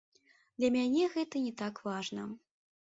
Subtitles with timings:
[0.61, 2.29] Для мяне гэта не так важна.